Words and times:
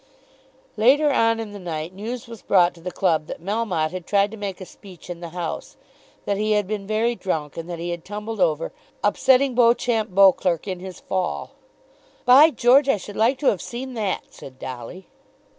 Later 0.77 1.11
on 1.13 1.39
in 1.39 1.51
the 1.51 1.59
night 1.59 1.93
news 1.93 2.27
was 2.27 2.41
brought 2.41 2.73
to 2.73 2.81
the 2.81 2.89
club 2.89 3.27
that 3.27 3.39
Melmotte 3.39 3.91
had 3.91 4.07
tried 4.07 4.31
to 4.31 4.35
make 4.35 4.59
a 4.59 4.65
speech 4.65 5.11
in 5.11 5.19
the 5.19 5.29
House, 5.29 5.77
that 6.25 6.37
he 6.37 6.53
had 6.53 6.65
been 6.65 6.87
very 6.87 7.13
drunk, 7.13 7.55
and 7.55 7.69
that 7.69 7.77
he 7.77 7.91
had 7.91 8.03
tumbled 8.03 8.39
over, 8.41 8.73
upsetting 9.03 9.53
Beauchamp 9.53 10.09
Beauclerk 10.15 10.67
in 10.67 10.79
his 10.79 10.99
fall. 11.01 11.51
"By 12.25 12.49
George, 12.49 12.89
I 12.89 12.97
should 12.97 13.15
like 13.15 13.37
to 13.41 13.49
have 13.51 13.61
seen 13.61 13.93
that!" 13.93 14.23
said 14.33 14.57
Dolly. 14.57 15.05